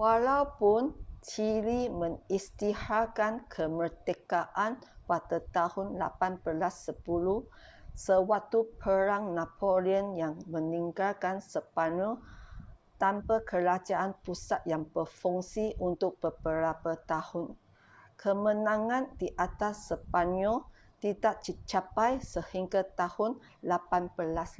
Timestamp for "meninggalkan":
10.54-11.36